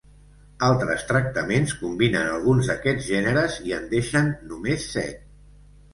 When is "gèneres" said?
3.11-3.61